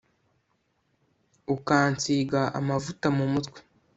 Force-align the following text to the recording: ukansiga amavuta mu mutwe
ukansiga 1.55 2.41
amavuta 2.59 3.07
mu 3.17 3.25
mutwe 3.33 3.59